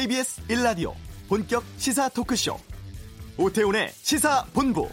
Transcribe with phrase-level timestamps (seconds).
[0.00, 0.94] KBS 1라디오
[1.28, 2.56] 본격 시사 토크쇼
[3.36, 4.88] 오태훈의 시사본부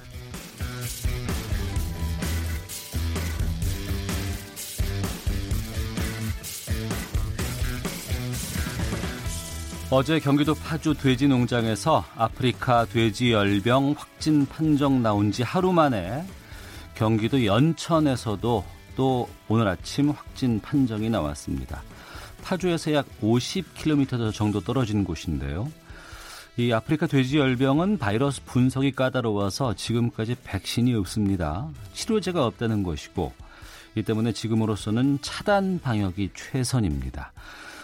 [9.89, 16.26] 어제 경기도 파주 돼지 농장에서 아프리카 돼지 열병 확진 판정 나온 지 하루 만에
[16.95, 18.66] 경기도 연천에서도
[18.98, 21.81] 또 오늘 아침 확진 판정이 나왔습니다.
[22.47, 25.69] 파주에서 약 50km 정도 떨어진 곳인데요.
[26.55, 31.67] 이 아프리카 돼지 열병은 바이러스 분석이 까다로워서 지금까지 백신이 없습니다.
[31.93, 33.33] 치료제가 없다는 것이고
[33.95, 37.33] 이 때문에 지금으로서는 차단 방역이 최선입니다.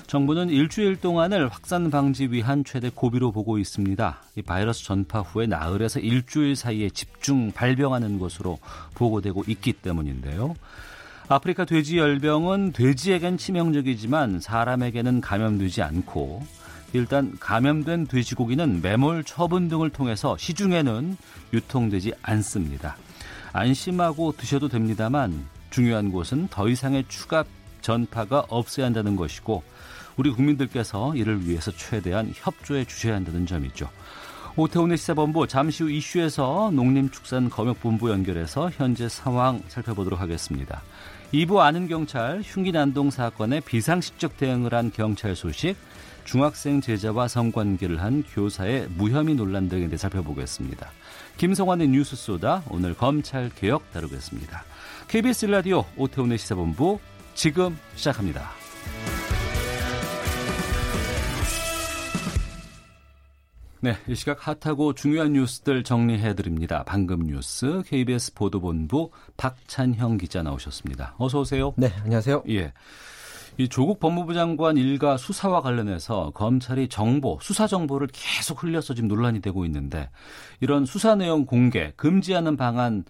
[0.07, 4.21] 정부는 일주일 동안을 확산 방지 위한 최대 고비로 보고 있습니다.
[4.37, 8.59] 이 바이러스 전파 후에 나흘에서 일주일 사이에 집중 발병하는 것으로
[8.95, 10.55] 보고되고 있기 때문인데요.
[11.29, 16.45] 아프리카 돼지 열병은 돼지에겐 치명적이지만 사람에게는 감염되지 않고
[16.91, 21.17] 일단 감염된 돼지고기는 매몰 처분 등을 통해서 시중에는
[21.53, 22.97] 유통되지 않습니다.
[23.53, 27.43] 안심하고 드셔도 됩니다만 중요한 것은 더 이상의 추가
[27.81, 29.63] 전파가 없어야 한다는 것이고
[30.17, 33.89] 우리 국민들께서 이를 위해서 최대한 협조해 주셔야 한다는 점이죠.
[34.55, 40.83] 오태훈의 시사본부 잠시 후 이슈에서 농림축산검역본부 연결해서 현재 상황 살펴보도록 하겠습니다.
[41.33, 45.75] 2부 아는 경찰 흉기 난동 사건에 비상식적 대응을 한 경찰 소식,
[46.25, 50.91] 중학생 제자와 성관계를 한 교사의 무혐의 논란 등에 대해 살펴보겠습니다.
[51.37, 54.63] 김성환의 뉴스 소다 오늘 검찰 개혁 다루겠습니다.
[55.07, 56.99] KBS 라디오 오태훈의 시사본부
[57.33, 58.51] 지금 시작합니다.
[63.83, 66.85] 네, 이 시각 핫하고 중요한 뉴스들 정리해 드립니다.
[66.87, 71.15] 방금 뉴스 KBS 보도본부 박찬형 기자 나오셨습니다.
[71.17, 71.73] 어서 오세요.
[71.75, 72.43] 네, 안녕하세요.
[72.47, 72.71] 예.
[73.57, 79.41] 이 조국 법무부 장관 일가 수사와 관련해서 검찰이 정보, 수사 정보를 계속 흘려서 지금 논란이
[79.41, 80.09] 되고 있는데
[80.61, 83.03] 이런 수사 내용 공개 금지하는 방안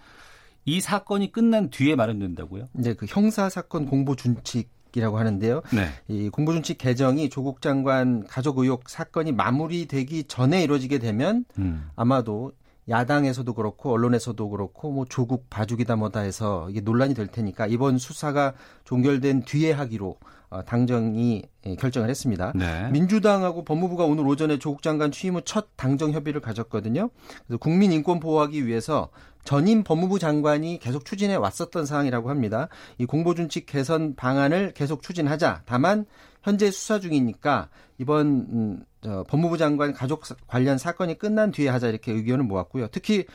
[0.66, 2.70] 이 사건이 끝난 뒤에 마련된다고요?
[2.74, 5.62] 네, 그 형사 사건 공보 준칙 이라고 하는데요.
[5.74, 5.88] 네.
[6.08, 11.90] 이 공보준칙 개정이 조국 장관 가족 의혹 사건이 마무리되기 전에 이루어지게 되면 음.
[11.96, 12.52] 아마도
[12.90, 18.54] 야당에서도 그렇고 언론에서도 그렇고 뭐 조국 봐주기다 뭐다 해서 이게 논란이 될 테니까 이번 수사가
[18.84, 20.18] 종결된 뒤에 하기로
[20.50, 22.52] 어, 당정이 예, 결정을 했습니다.
[22.54, 22.90] 네.
[22.92, 27.10] 민주당하고 법무부가 오늘 오전에 조국 장관 취임 후 첫 당정 협의를 가졌거든요.
[27.48, 29.10] 그래서 국민 인권 보호하기 위해서
[29.44, 32.70] 전임 법무부 장관이 계속 추진해 왔었던 사항이라고 합니다.
[32.98, 35.64] 이 공보준칙 개선 방안을 계속 추진하자.
[35.66, 36.06] 다만
[36.42, 42.12] 현재 수사 중이니까 이번 음, 저, 법무부 장관 가족 관련 사건이 끝난 뒤에 하자 이렇게
[42.12, 42.88] 의견을 모았고요.
[42.92, 43.26] 특히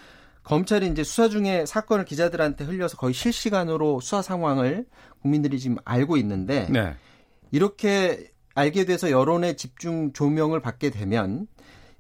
[0.43, 4.87] 검찰이 이제 수사 중에 사건을 기자들한테 흘려서 거의 실시간으로 수사 상황을
[5.21, 6.95] 국민들이 지금 알고 있는데 네.
[7.51, 11.47] 이렇게 알게 돼서 여론의 집중 조명을 받게 되면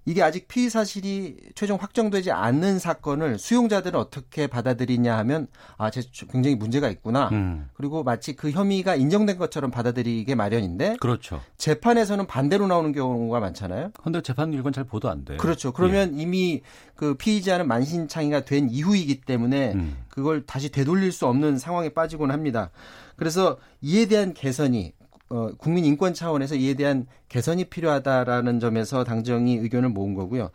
[0.08, 6.56] 이게 아직 피의 사실이 최종 확정되지 않는 사건을 수용자들은 어떻게 받아들이냐 하면 아, 제 굉장히
[6.56, 7.28] 문제가 있구나.
[7.32, 7.68] 음.
[7.74, 11.42] 그리고 마치 그 혐의가 인정된 것처럼 받아들이게 마련인데 그렇죠.
[11.58, 13.90] 재판에서는 반대로 나오는 경우가 많잖아요.
[13.98, 15.36] 그런데 재판 일관 잘 보도 안 돼.
[15.36, 15.72] 그렇죠.
[15.72, 16.22] 그러면 예.
[16.22, 16.62] 이미
[16.94, 19.98] 그 피의자는 만신창이가 된 이후이기 때문에 음.
[20.08, 22.70] 그걸 다시 되돌릴 수 없는 상황에 빠지곤 합니다.
[23.16, 24.94] 그래서 이에 대한 개선이
[25.30, 30.50] 어, 국민 인권 차원에서 이에 대한 개선이 필요하다라는 점에서 당정이 의견을 모은 거고요.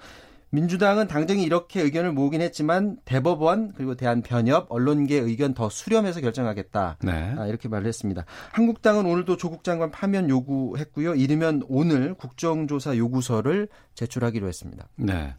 [0.53, 7.33] 민주당은 당정이 이렇게 의견을 모으긴 했지만 대법원 그리고 대한변협 언론계 의견 더 수렴해서 결정하겠다 네.
[7.39, 8.23] 아, 이렇게 말을 했습니다.
[8.51, 11.15] 한국당은 오늘도 조국 장관 파면 요구했고요.
[11.15, 14.87] 이르면 오늘 국정조사 요구서를 제출하기로 했습니다.
[14.95, 15.33] 네.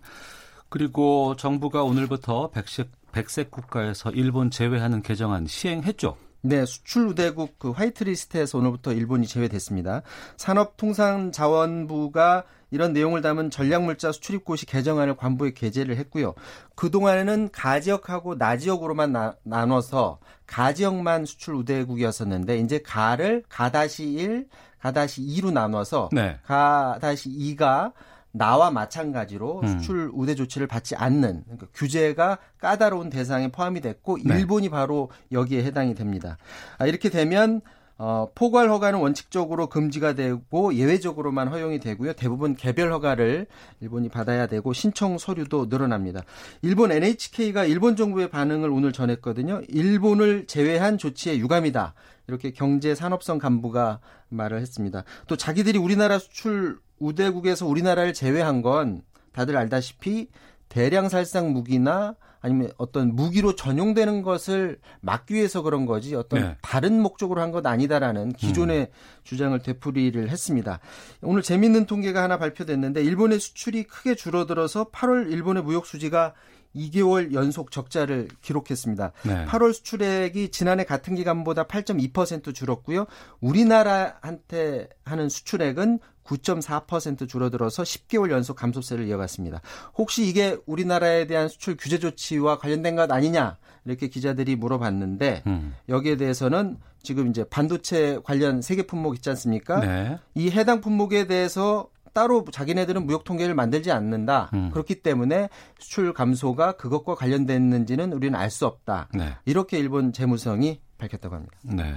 [0.69, 6.17] 그리고 정부가 오늘부터 백색, 백색 국가에서 일본 제외하는 개정안 시행했죠.
[6.47, 10.03] 네, 수출 우대국 그 화이트리스트에서 오늘부터 일본이 제외됐습니다.
[10.37, 16.35] 산업통상자원부가 이런 내용을 담은 전략물자 수출입 고시 개정안을 관부에 게재를 했고요.
[16.75, 24.47] 그동안에는 가지역하고 나지역으로만 나, 나눠서 가지역만 수출 우대국이었었는데 이제 가를 가다시 1,
[24.81, 26.39] 가다시 2로 나눠서 네.
[26.45, 27.95] 가다시 2가
[28.37, 29.69] 나와 마찬가지로 음.
[29.69, 34.35] 수출 우대 조치를 받지 않는 그러니까 규제가 까다로운 대상에 포함이 됐고 네.
[34.37, 36.37] 일본이 바로 여기에 해당이 됩니다.
[36.79, 37.61] 아, 이렇게 되면
[37.97, 42.15] 어, 포괄 허가는 원칙적으로 금지가 되고 예외적으로만 허용이 되고요.
[42.15, 43.47] 대부분 개별 허가를
[43.81, 46.23] 일본이 받아야 되고 신청 서류도 늘어납니다.
[46.63, 49.63] 일본 NHK가 일본 정부의 반응을 오늘 전했거든요.
[49.69, 51.95] 일본을 제외한 조치에 유감이다.
[52.27, 55.05] 이렇게 경제 산업성 간부가 말을 했습니다.
[55.29, 59.03] 또 자기들이 우리나라 수출 우대국에서 우리나라를 제외한 건
[59.33, 60.29] 다들 알다시피
[60.69, 66.57] 대량 살상 무기나 아니면 어떤 무기로 전용되는 것을 막기 위해서 그런 거지 어떤 네.
[66.61, 68.87] 다른 목적으로 한 것 아니다라는 기존의 음.
[69.23, 70.81] 주장을 되풀이를 했습니다.
[71.23, 76.35] 오늘 재밌는 통계가 하나 발표됐는데 일본의 수출이 크게 줄어들어서 8월 일본의 무역 수지가
[76.75, 79.13] 2개월 연속 적자를 기록했습니다.
[79.25, 79.47] 네.
[79.47, 83.07] 8월 수출액이 지난해 같은 기간보다 8.2% 줄었고요.
[83.41, 89.61] 우리나라한테 하는 수출액은 9.4% 줄어들어서 10개월 연속 감소세를 이어갔습니다.
[89.97, 95.75] 혹시 이게 우리나라에 대한 수출 규제 조치와 관련된 것 아니냐 이렇게 기자들이 물어봤는데 음.
[95.89, 99.81] 여기에 대해서는 지금 이제 반도체 관련 세계 품목 있지 않습니까?
[99.81, 100.19] 네.
[100.35, 104.51] 이 해당 품목에 대해서 따로 자기네들은 무역 통계를 만들지 않는다.
[104.55, 104.71] 음.
[104.71, 105.49] 그렇기 때문에
[105.79, 109.09] 수출 감소가 그것과 관련됐는지는 우리는 알 수 없다.
[109.13, 109.35] 네.
[109.45, 111.57] 이렇게 일본 재무성이 밝혔다고 합니다.
[111.65, 111.97] 네.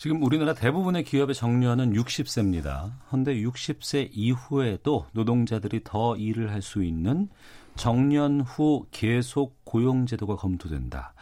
[0.00, 2.90] 지금 우리나라 대부분의 기업의 정년은 60세입니다.
[3.08, 7.28] 그런데 60세 이후에도 노동자들이 더 일을 할 수 있는
[7.76, 11.12] 정년 후 계속 고용 제도가 검토된다.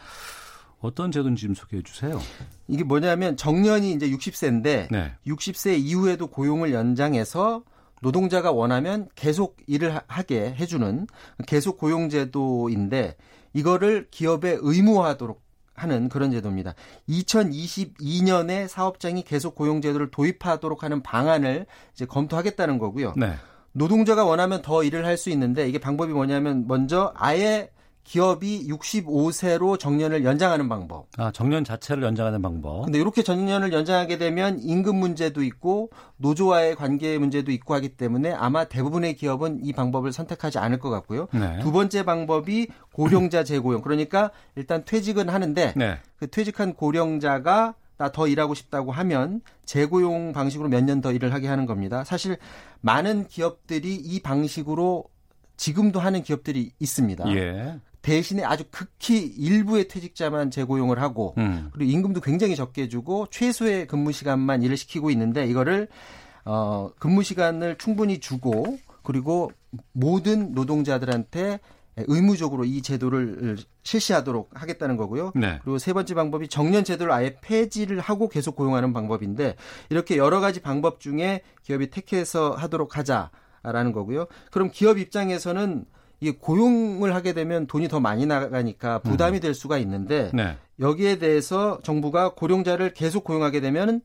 [0.79, 2.21] 어떤 제도인지 좀 소개해 주세요.
[2.69, 5.11] 이게 뭐냐면 정년이 이제 60세인데 네.
[5.27, 7.63] 60세 이후에도 고용을 연장해서
[8.01, 11.05] 노동자가 원하면 계속 일을 하게 해주는
[11.47, 13.17] 계속 고용제도인데
[13.51, 15.48] 이거를 기업에 의무화하도록
[15.79, 16.75] 하는 그런 제도입니다.
[17.09, 23.13] 2022년에 사업장이 계속 고용제도를 도입하도록 하는 방안을 이제 검토하겠다는 거고요.
[23.17, 23.33] 네.
[23.71, 27.71] 노동자가 원하면 더 일을 할 수 있는데 이게 방법이 뭐냐면 먼저 아예
[28.03, 31.05] 기업이 65세로 정년을 연장하는 방법.
[31.17, 32.85] 아, 정년 자체를 연장하는 방법.
[32.85, 38.63] 근데 이렇게 정년을 연장하게 되면 임금 문제도 있고 노조와의 관계 문제도 있고 하기 때문에 아마
[38.65, 41.27] 대부분의 기업은 이 방법을 선택하지 않을 것 같고요.
[41.33, 41.59] 네.
[41.61, 43.81] 두 번째 방법이 고령자 재고용.
[43.83, 45.97] 그러니까 일단 퇴직은 하는데 네.
[46.17, 51.65] 그 퇴직한 고령자가 나더 일하고 싶다고 하면 재고용 방식으로 몇 년 더 일을 하게 하는
[51.67, 52.03] 겁니다.
[52.05, 52.37] 사실
[52.81, 55.03] 많은 기업들이 이 방식으로
[55.57, 57.35] 지금도 하는 기업들이 있습니다.
[57.35, 57.77] 예.
[58.01, 61.69] 대신에 아주 극히 일부의 퇴직자만 재고용을 하고 음.
[61.73, 65.87] 그리고 임금도 굉장히 적게 주고 최소의 근무 시간만 일을 시키고 있는데 이거를
[66.45, 69.51] 어 근무 시간을 충분히 주고 그리고
[69.91, 71.59] 모든 노동자들한테
[72.07, 75.33] 의무적으로 이 제도를 실시하도록 하겠다는 거고요.
[75.35, 75.59] 네.
[75.63, 79.55] 그리고 세 번째 방법이 정년 제도를 아예 폐지를 하고 계속 고용하는 방법인데
[79.89, 84.27] 이렇게 여러 가지 방법 중에 기업이 택해서 하도록 하자라는 거고요.
[84.51, 85.85] 그럼 기업 입장에서는
[86.21, 89.41] 이 고용을 하게 되면 돈이 더 많이 나가니까 부담이 음.
[89.41, 90.57] 될 수가 있는데 네.
[90.79, 94.01] 여기에 대해서 정부가 고령자를 계속 고용하게 되면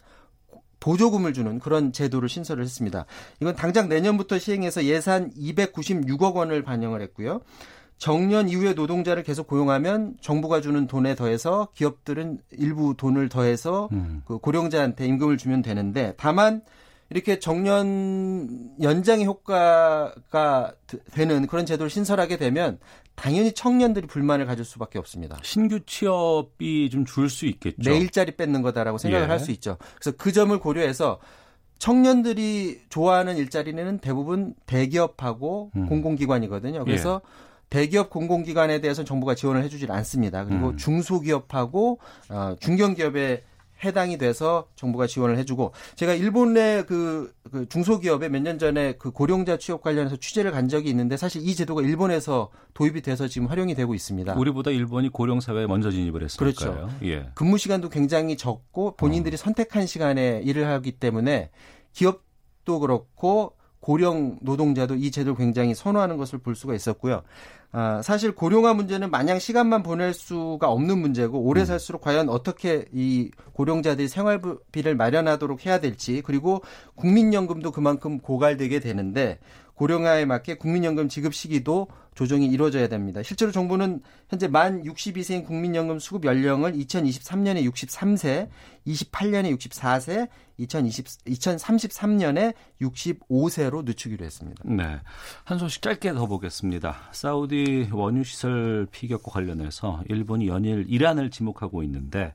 [0.79, 3.07] 보조금을 주는 그런 제도를 신설을 했습니다.
[3.41, 7.41] 이건 당장 내년부터 시행해서 예산 296억 원을 반영을 했고요.
[7.97, 14.23] 정년 이후에 노동자를 계속 고용하면 정부가 주는 돈에 더해서 기업들은 일부 돈을 더해서 음.
[14.27, 16.63] 그 고령자한테 임금을 주면 되는데 다만
[17.11, 20.73] 이렇게 정년 연장의 효과가
[21.13, 22.79] 되는 그런 제도를 신설하게 되면
[23.15, 25.39] 당연히 청년들이 불만을 가질 수밖에 없습니다.
[25.43, 27.91] 신규 취업이 좀 줄 수 있겠죠.
[27.91, 29.31] 내 일자리 뺏는 거다라고 생각을 예.
[29.31, 29.77] 할수 있죠.
[30.01, 31.21] 그래서 그 점을 고려해서
[31.79, 35.87] 청년들이 좋아하는 일자리는 대부분 대기업하고 음.
[35.87, 36.85] 공공기관이거든요.
[36.85, 37.29] 그래서 예.
[37.71, 40.45] 대기업 공공기관에 대해서는 정부가 지원을 해주질 않습니다.
[40.45, 40.77] 그리고 음.
[40.77, 41.99] 중소기업하고
[42.31, 43.43] 어, 중견기업에
[43.85, 49.57] 해당이 돼서 정부가 지원을 해주고 제가 일본의 그, 그 중소기업에 몇 년 전에 그 고령자
[49.57, 53.95] 취업 관련해서 취재를 간 적이 있는데 사실 이 제도가 일본에서 도입이 돼서 지금 활용이 되고
[53.95, 54.35] 있습니다.
[54.35, 56.55] 우리보다 일본이 고령 사회에 먼저 진입을 했으니까요.
[56.55, 56.91] 그렇죠.
[57.05, 57.31] 예.
[57.35, 59.37] 근무 시간도 굉장히 적고 본인들이 어.
[59.39, 61.51] 선택한 시간에 일을 하기 때문에
[61.93, 67.23] 기업도 그렇고 고령 노동자도 이 제도를 굉장히 선호하는 것을 볼 수가 있었고요.
[67.77, 71.67] 아, 사실 고령화 문제는 마냥 시간만 보낼 수가 없는 문제고 오래 음.
[71.67, 76.63] 살수록 과연 어떻게 이 고령자들이 생활비를 마련하도록 해야 될지 그리고
[76.95, 79.41] 국민연금도 그만큼 고갈되게 되는데
[79.75, 83.23] 고령화에 맞게 국민연금 지급 시기도 조정이 이루어져야 됩니다.
[83.23, 88.49] 실제로 정부는 현재 만 62세인 국민연금 수급 연령을 2023년에 63세,
[88.87, 90.29] 28년에 64세,
[90.59, 94.63] 2020, 2033년에 65세로 늦추기로 했습니다.
[94.65, 95.01] 네.
[95.43, 96.97] 한 소식 짧게 더 보겠습니다.
[97.11, 102.33] 사우디 원유 시설 피격과 관련해서 일본이 연일 이란을 지목하고 있는데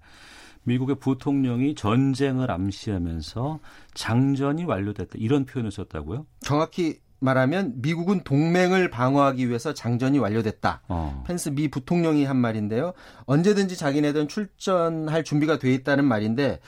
[0.63, 3.59] 미국의 부통령이 전쟁을 암시하면서
[3.93, 6.25] 장전이 완료됐다 이런 표현을 썼다고요?
[6.41, 10.81] 정확히 말하면 미국은 동맹을 방어하기 위해서 장전이 완료됐다.
[10.87, 11.23] 어.
[11.27, 12.93] 펜스 미 부통령이 한 말인데요.
[13.25, 16.59] 언제든지 자기네들은 출전할 준비가 돼 있다는 말인데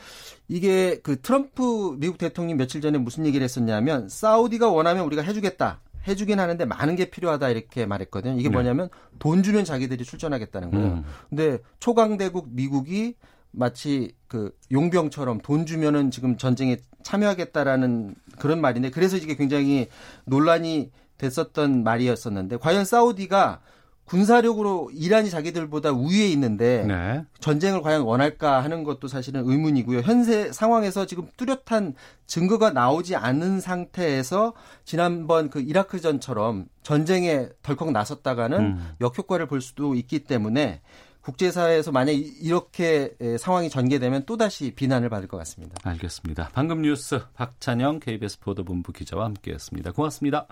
[0.48, 5.80] 이게 그 트럼프 미국 대통령이 며칠 전에 무슨 얘기를 했었냐면 사우디가 원하면 우리가 해주겠다.
[6.08, 8.40] 해주긴 하는데 많은 게 필요하다 이렇게 말했거든요.
[8.40, 8.54] 이게 네.
[8.54, 8.90] 뭐냐면
[9.20, 10.88] 돈 주면 자기들이 출전하겠다는 거예요.
[10.88, 11.04] 음.
[11.30, 13.16] 근데 초강대국 미국이
[13.52, 19.88] 마치 그 용병처럼 돈 주면은 지금 전쟁에 참여하겠다라는 그런 말인데 그래서 이게 굉장히
[20.26, 23.62] 논란이 됐었던 말이었었는데 과연 사우디가
[24.12, 27.24] 군사력으로 이란이 자기들보다 우위에 있는데 네.
[27.40, 30.02] 전쟁을 과연 원할까 하는 것도 사실은 의문이고요.
[30.02, 31.94] 현재 상황에서 지금 뚜렷한
[32.28, 34.54] 증거가 나오지 않은 상태에서
[34.84, 38.96] 지난번 그 이라크전처럼 전쟁에 덜컥 나섰다가는 음.
[39.00, 40.82] 역효과를 볼 수도 있기 때문에
[41.22, 45.76] 국제사회에서 만약 이렇게 상황이 전개되면 또다시 비난을 받을 것 같습니다.
[45.84, 46.50] 알겠습니다.
[46.54, 49.92] 방금 뉴스 박찬영 KBS 보도본부 기자와 함께했습니다.
[49.92, 50.48] 고맙습니다.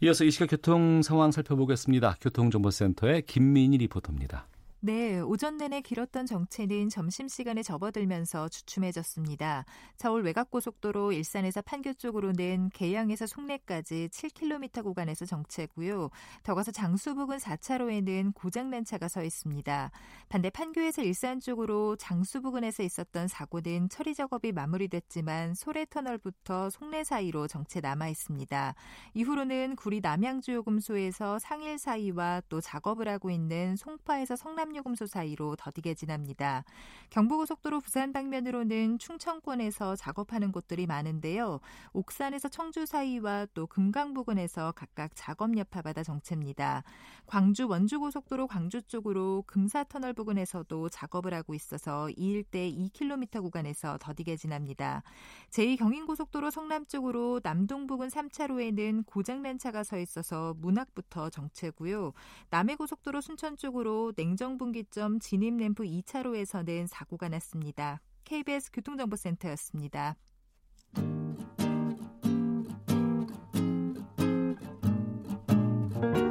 [0.00, 2.16] 이어서 이 시각 교통 상황 살펴보겠습니다.
[2.20, 4.46] 교통정보센터의 김민희 리포터입니다.
[4.80, 9.64] 네, 오전 내내 길었던 정체는 점심시간에 접어들면서 주춤해졌습니다.
[9.96, 16.10] 서울 외곽고속도로 일산에서 판교 쪽으로는 계양에서 송내까지 7km 구간에서 정체고요.
[16.44, 19.90] 더 가서 장수 부근 4차로에는 고장난 차가 서 있습니다.
[20.28, 27.80] 반대 판교에서 일산 쪽으로 장수 부근에서 있었던 사고는 처리 작업이 마무리됐지만 소래터널부터 송내 사이로 정체
[27.80, 28.76] 남아 있습니다.
[29.14, 36.64] 이후로는 구리 남양주요금소에서 상일 사이와 또 작업을 하고 있는 송파에서 성남 삼요금소 사이로 더디게 지납니다.
[37.10, 41.60] 경부고속도로 부산 방면으로는 충청권에서 작업하는 곳들이 많은데요.
[41.94, 46.82] 옥산에서 청주 사이와 또 금강 부근에서 각각 작업 여파받아 정체입니다.
[47.26, 55.02] 광주 원주고속도로 광주 쪽으로 금사터널 부근에서도 작업을 하고 있어서 이 일대 2km 구간에서 더디게 지납니다.
[55.50, 62.12] 제2경인고속도로 성남 쪽으로 남동 부근 3차로에는 고장난 차가 서 있어서 문학부터 정체고요.
[62.50, 68.00] 남해고속도로 순천 쪽으로 냉정 분기점 진입램프 2차로에서는 사고가 났습니다.
[68.24, 70.16] KBS 교통정보센터였습니다.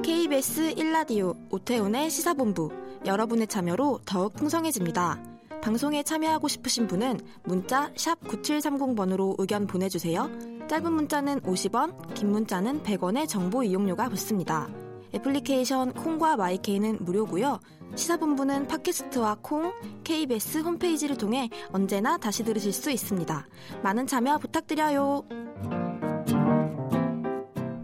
[0.04, 2.70] KBS 1라디오 오태훈의 시사본부
[3.06, 5.20] 여러분의 참여로 더욱 풍성해집니다.
[5.62, 10.30] 방송에 참여하고 싶으신 분은 문자 9730번으로 의견 보내주세요.
[10.68, 14.70] 짧은 문자는 50원, 긴 문자는 100원의 정보 이용료가 붙습니다.
[15.16, 17.60] 애플리케이션 콩과 마이케이는 무료고요.
[17.96, 23.48] 시사본부는 팟캐스트와 콩, KBS 홈페이지를 통해 언제나 다시 들으실 수 있습니다.
[23.84, 25.24] 많은 참여 부탁드려요.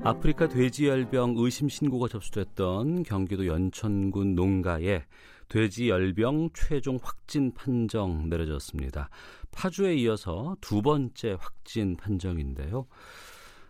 [0.03, 5.05] 아프리카 돼지열병 의심 신고가 접수됐던 경기도 연천군 농가에
[5.47, 9.09] 돼지열병 최종 확진 판정 내려졌습니다.
[9.51, 12.87] 파주에 이어서 두 번째 확진 판정인데요.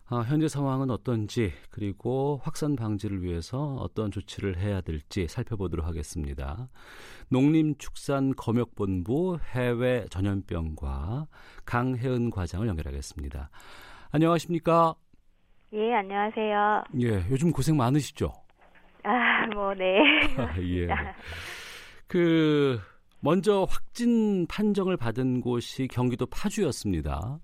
[0.09, 6.67] 아, 현재 상황은 어떤지 그리고 확산 방지를 위해서 어떤 조치를 해야 될지 살펴보도록 하겠습니다.
[7.29, 11.27] 농림축산검역본부 해외 전염병과
[11.65, 13.49] 강혜은 과장을 연결하겠습니다.
[14.11, 14.93] 안녕하십니까?
[15.71, 16.83] 예, 안녕하세요.
[17.01, 18.31] 예, 요즘 고생 많으시죠?
[19.03, 19.99] 아, 뭐 네.
[20.79, 20.87] 예.
[22.07, 22.79] 그
[23.21, 27.39] 먼저 확진 판정을 받은 곳이 경기도 파주였습니다.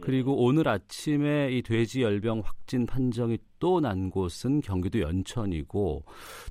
[0.00, 6.04] 그리고 오늘 아침에 이 돼지 열병 확진 판정이 또 난 곳은 경기도 연천이고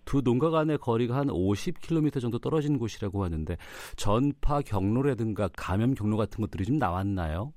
[0.05, 3.57] 두 농가 간의 거리가 한 50km 정도 떨어진 곳이라고 하는데
[3.95, 7.53] 전파 경로라든가 감염 경로 같은 것들이 좀 나왔나요?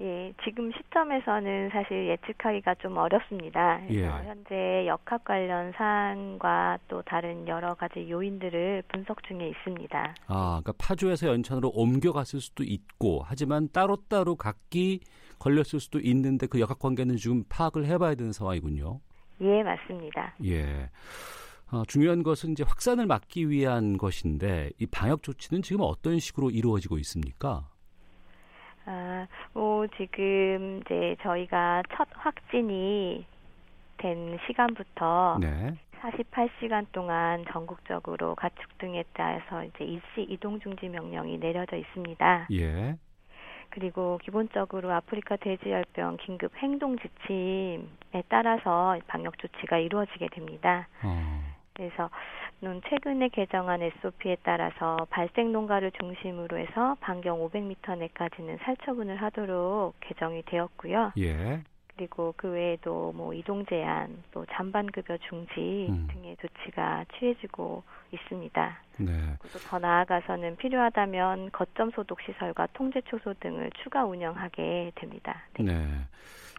[0.00, 3.80] 예, 지금 시점에서는 사실 예측하기가 좀 어렵습니다.
[3.90, 4.04] 예.
[4.06, 10.14] 현재 역학 관련 사안과 또 다른 여러 가지 요인들을 분석 중에 있습니다.
[10.26, 15.00] 아, 그러니까 파주에서 연천으로 옮겨갔을 수도 있고, 하지만 따로따로 각기
[15.38, 19.00] 걸렸을 수도 있는데 그 역학 관계는 지금 파악을 해봐야 되는 상황이군요.
[19.40, 20.34] 예, 맞습니다.
[20.44, 20.90] 예.
[21.72, 26.98] 어, 중요한 것은 이제 확산을 막기 위한 것인데 이 방역 조치는 지금 어떤 식으로 이루어지고
[26.98, 27.68] 있습니까?
[28.86, 33.26] 아, 뭐 지금 이제 저희가 첫 확진이
[33.98, 35.74] 된 시간부터 네.
[36.00, 42.48] 48시간 동안 전국적으로 가축 등에 따라서 이제 일시 이동 중지 명령이 내려져 있습니다.
[42.52, 42.96] 예.
[43.70, 50.88] 그리고 기본적으로 아프리카 돼지열병 긴급 행동 지침에 따라서 방역 조치가 이루어지게 됩니다.
[51.02, 51.55] 어.
[51.76, 52.08] 그래서
[52.88, 61.12] 최근에 개정한 SOP에 따라서 발생 농가를 중심으로 해서 반경 500m 내까지는 살처분을 하도록 개정이 되었고요.
[61.18, 61.62] 예.
[61.94, 66.08] 그리고 그 외에도 뭐 이동 제한, 또 잔반 급여 중지 음.
[66.12, 68.80] 등의 조치가 취해지고 있습니다.
[68.98, 69.12] 네.
[69.38, 75.42] 그리고 더 나아가서는 필요하다면 거점 소독 시설과 통제 초소 등을 추가 운영하게 됩니다.
[75.58, 75.72] 네.
[75.72, 75.74] 네.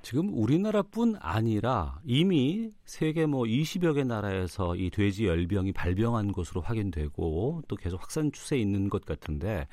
[0.07, 7.63] 지금 우리나라뿐 아니라 이미 세계 뭐 20여 개 나라에서 이 돼지 열병이 발병한 것으로 확인되고
[7.67, 9.67] 또 계속 확산 추세에 있는 것 같은데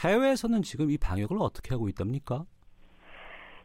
[0.00, 2.42] 해외에서는 지금 이 방역을 어떻게 하고 있답니까?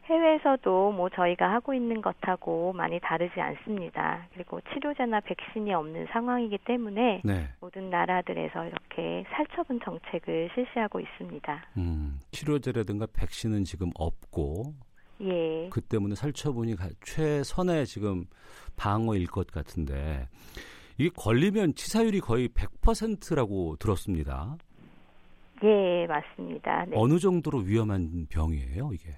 [0.04, 4.28] 해외에서도 뭐 저희가 하고 있는 것하고 많이 다르지 않습니다.
[4.32, 7.48] 그리고 치료제나 백신이 없는 상황이기 때문에 네.
[7.60, 11.64] 모든 나라들에서 이렇게 살처분 정책을 실시하고 있습니다.
[11.78, 15.68] 음, 치료제라든가 백신은 지금 없고 예.
[15.70, 18.24] 그 때문에 살처분이 최선의 지금
[18.76, 20.28] 방어일 것 같은데
[20.98, 24.56] 이게 걸리면 치사율이 거의 100%라고 들었습니다.
[25.64, 26.86] 예, 맞습니다.
[26.86, 26.96] 네.
[26.96, 29.16] 어느 정도로 위험한 병이에요, 이게?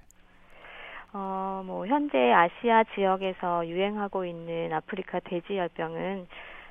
[1.13, 6.27] 어, 뭐 현재 아시아 지역에서 유행하고 있는 아프리카 돼지열병은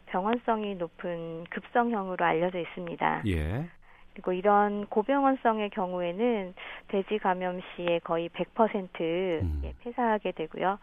[0.06, 3.22] 병원성이 높은 급성형으로 알려져 있습니다.
[3.26, 3.68] 예.
[4.14, 6.54] 그리고 이런 고병원성의 경우에는
[6.88, 9.00] 돼지 감염 시에 거의 100%
[9.42, 9.60] 음.
[9.64, 10.78] 예, 폐사하게 되고요.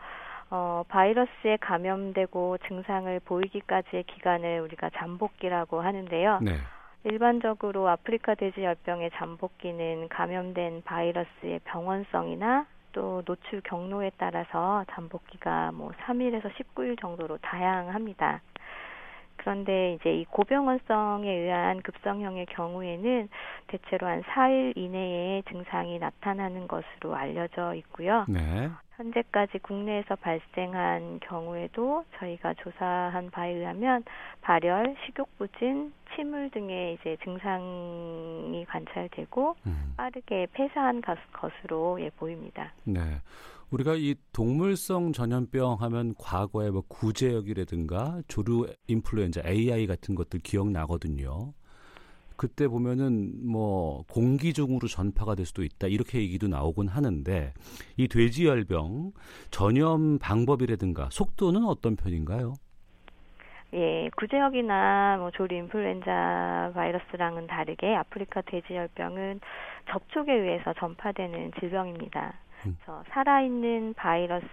[0.50, 6.40] 어, 바이러스에 감염되고 증상을 보이기까지의 기간을 우리가 잠복기라고 하는데요.
[6.42, 6.58] 네.
[7.06, 16.52] 일반적으로 아프리카 돼지 열병의 잠복기는 감염된 바이러스의 병원성이나 또 노출 경로에 따라서 잠복기가 뭐 3일에서
[16.54, 18.42] 19일 정도로 다양합니다.
[19.42, 23.28] 그런데 이제 이 고병원성에 의한 급성형의 경우에는
[23.68, 28.26] 대체로 한 4일 이내에 증상이 나타나는 것으로 알려져 있고요.
[28.30, 28.70] 네.
[28.98, 34.04] 현재까지 국내에서 발생한 경우에도 저희가 조사한 바에 의하면
[34.42, 39.94] 발열, 식욕부진, 침울 등의 이제 증상이 관찰되고 음.
[39.98, 41.02] 빠르게 폐사한
[41.34, 42.74] 것으로 예 보입니다.
[42.84, 43.00] 네.
[43.72, 51.54] 우리가 이 동물성 전염병 하면 과거에 뭐 구제역이라든가 조류 인플루엔자 AI 같은 것들 기억나거든요.
[52.36, 57.54] 그때 보면은 뭐 공기 중으로 전파가 될 수도 있다 이렇게 얘기도 나오곤 하는데
[57.98, 59.14] 이 돼지열병
[59.52, 62.56] 전염 방법이라든가 속도는 어떤 편인가요?
[63.74, 69.40] 예, 구제역이나 뭐 조류 인플루엔자 바이러스랑은 다르게 아프리카 돼지열병은
[69.90, 72.34] 접촉에 의해서 전파되는 질병입니다.
[72.66, 72.78] 음.
[73.10, 74.46] 살아있는 바이러스의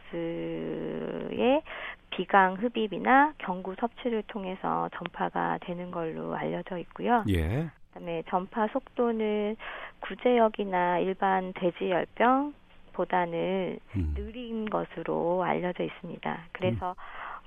[2.11, 7.25] 비강 흡입이나 경구 섭취를 통해서 전파가 되는 걸로 알려져 있고요.
[7.29, 7.69] 예.
[7.93, 9.57] 그다음에 전파 속도는
[10.00, 12.55] 구제역이나 일반 돼지열병
[12.93, 14.15] 보다는 음.
[14.17, 16.38] 느린 것으로 알려져 있습니다.
[16.53, 16.95] 그래서 음.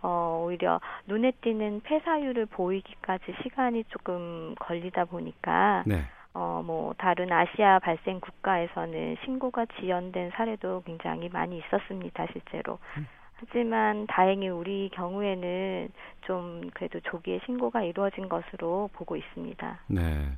[0.03, 6.03] 어, 오히려 눈에 띄는 폐사율을 보이기까지 시간이 조금 걸리다 보니까 네.
[6.33, 12.79] 어, 뭐, 다른 아시아 발생 국가에서는 신고가 지연된 사례도 굉장히 많이 있었습니다, 실제로.
[12.97, 13.07] 음.
[13.35, 15.89] 하지만 다행히 우리 경우에는
[16.27, 19.79] 좀 그래도 조기에 신고가 이루어진 것으로 보고 있습니다.
[19.87, 20.37] 네.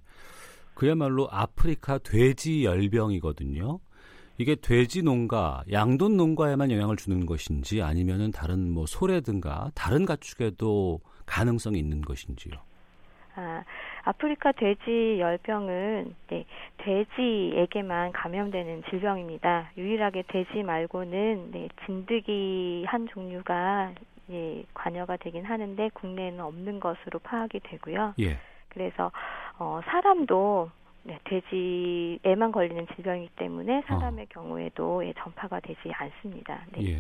[0.74, 3.80] 그야말로 아프리카 돼지 열병이거든요.
[4.38, 11.80] 이게 돼지 농가, 양돈 농가에만 영향을 주는 것인지 아니면은 다른 뭐 소래든가 다른 가축에도 가능성이
[11.80, 12.54] 있는 것인지요?
[13.36, 13.64] 아,
[14.04, 16.46] 아프리카 돼지 열병은 네,
[16.78, 19.72] 돼지에게만 감염되는 질병입니다.
[19.78, 23.94] 유일하게 돼지 말고는 네, 진드기 한 종류가
[24.32, 28.14] 예, 관여가 되긴 하는데 국내에는 없는 것으로 파악이 되고요.
[28.20, 28.38] 예.
[28.70, 29.12] 그래서
[29.58, 30.70] 어, 사람도
[31.04, 34.28] 네, 돼지에만 걸리는 질병이기 때문에 사람의 어.
[34.30, 36.66] 경우에도 예, 전파가 되지 않습니다.
[36.74, 36.92] 네.
[36.92, 37.00] 예.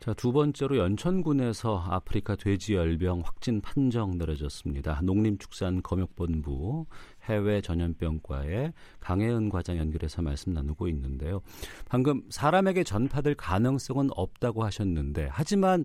[0.00, 5.00] 자, 두 번째로 연천군에서 아프리카 돼지열병 확진 판정 내려졌습니다.
[5.02, 6.86] 농림축산검역본부
[7.24, 11.40] 해외 전염병과의 강혜은 과장 연결해서 말씀 나누고 있는데요.
[11.88, 15.84] 방금 사람에게 전파될 가능성은 없다고 하셨는데, 하지만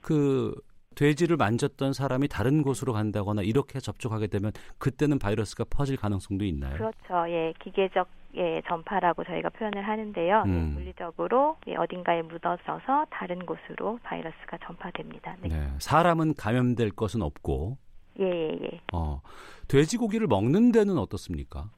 [0.00, 0.54] 그
[0.94, 6.76] 돼지를 만졌던 사람이 다른 곳으로 간다거나 이렇게 접촉하게 되면 그때는 바이러스가 퍼질 가능성도 있나요?
[6.76, 7.30] 그렇죠.
[7.30, 10.44] 예, 기계적 예, 전파라고 저희가 표현을 하는데요.
[10.46, 10.72] 예, 음.
[10.74, 15.36] 물리적으로 예, 어딘가에 묻어져서 다른 곳으로 바이러스가 전파됩니다.
[15.40, 15.48] 네.
[15.48, 15.68] 네.
[15.78, 17.78] 사람은 감염될 것은 없고.
[18.20, 18.80] 예, 예, 예.
[18.92, 19.20] 어,
[19.68, 21.70] 돼지고기를 먹는 데는 어떻습니까?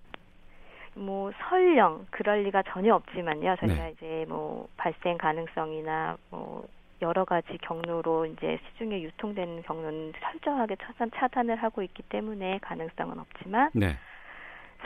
[0.95, 3.57] 뭐 설령 그럴 리가 전혀 없지만요.
[3.61, 3.95] 저희가 네.
[3.97, 6.67] 이제 뭐 발생 가능성이나 뭐
[7.03, 13.71] 여러 가지 경로로 이제 시중에 유통되는 경로는 철저하게 차단, 차단을 하고 있기 때문에 가능성은 없지만
[13.75, 13.97] 네.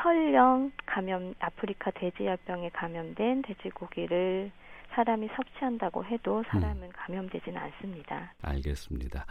[0.03, 4.51] 설령 감염 아프리카 돼지열병에 감염된 돼지고기를
[4.94, 6.90] 사람이 섭취한다고 해도 사람은 음.
[6.92, 8.33] 감염되지는 않습니다.
[8.42, 9.25] 알겠습니다.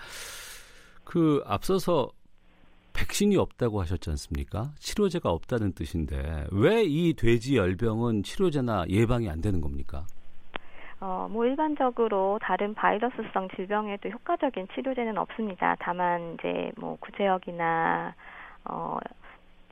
[1.03, 2.09] 그 앞서서
[2.93, 4.71] 백신이 없다고 하셨지 않습니까?
[4.79, 10.05] 치료제가 없다는 뜻인데 왜 이 돼지 열병은 치료제나 예방이 안 되는 겁니까?
[11.01, 15.75] 어, 뭐 일반적으로 다른 바이러스성 질병에도 효과적인 치료제는 없습니다.
[15.79, 18.13] 다만 이제 뭐 구제역이나
[18.65, 18.97] 어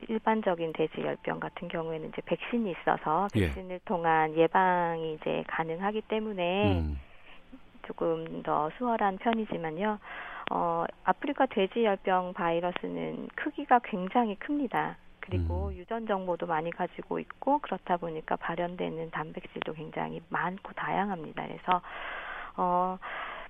[0.08, 3.48] 일반적인 돼지 열병 같은 경우에는 이제 백신이 있어서 예.
[3.48, 3.80] 백신을 예.
[3.84, 7.00] 통한 예방이 이제 가능하기 때문에 음.
[7.86, 9.98] 조금 더 수월한 편이지만요.
[10.50, 14.96] 어, 아프리카 돼지 열병 바이러스는 크기가 굉장히 큽니다.
[15.28, 15.74] 그리고 음.
[15.74, 21.46] 유전 정보도 많이 가지고 있고 그렇다 보니까 발현되는 단백질도 굉장히 많고 다양합니다.
[21.46, 21.82] 그래서
[22.56, 22.98] 어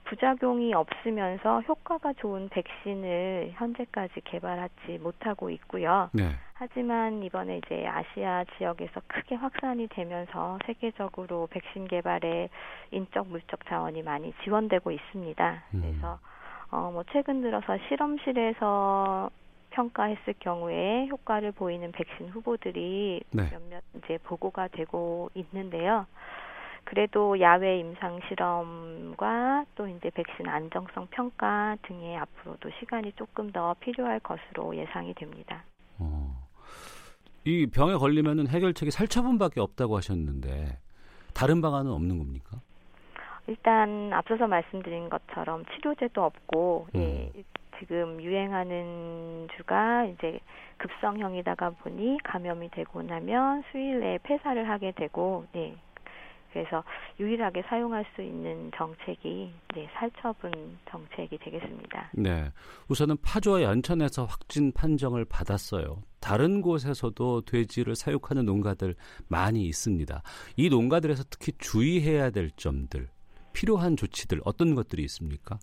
[0.04, 6.08] 부작용이 없으면서 효과가 좋은 백신을 현재까지 개발하지 못하고 있고요.
[6.12, 6.30] 네.
[6.54, 12.48] 하지만 이번에 이제 아시아 지역에서 크게 확산이 되면서 세계적으로 백신 개발에
[12.90, 15.62] 인적 물적 자원이 많이 지원되고 있습니다.
[15.74, 15.80] 음.
[15.80, 16.18] 그래서
[16.70, 19.30] 어, 뭐 최근 들어서 실험실에서
[19.70, 23.50] 평가했을 경우에 효과를 보이는 백신 후보들이 네.
[23.50, 26.06] 몇몇 이제 보고가 되고 있는데요.
[26.84, 34.20] 그래도 야외 임상 실험과 또 이제 백신 안정성 평가 등에 앞으로도 시간이 조금 더 필요할
[34.20, 35.64] 것으로 예상이 됩니다.
[35.98, 36.48] 어.
[37.44, 40.78] 이 병에 걸리면은 해결책이 살처분밖에 없다고 하셨는데
[41.34, 42.60] 다른 방안은 없는 겁니까?
[43.46, 47.00] 일단 앞서서 말씀드린 것처럼 치료제도 없고 음.
[47.00, 47.32] 예,
[47.78, 50.40] 지금 유행하는 주가 이제
[50.78, 55.76] 급성형이다가 보니 감염이 되고 나면 수일 내에 폐사를 하게 되고 네.
[56.52, 56.82] 그래서
[57.20, 62.10] 유일하게 사용할 수 있는 정책이 네, 살처분 정책이 되겠습니다.
[62.14, 62.50] 네.
[62.88, 66.02] 우선은 파주와 연천에서 확진 판정을 받았어요.
[66.20, 68.94] 다른 곳에서도 돼지를 사육하는 농가들
[69.28, 70.22] 많이 있습니다.
[70.56, 73.08] 이 농가들에서 특히 주의해야 될 점들,
[73.52, 75.58] 필요한 조치들 어떤 것들이 있습니까?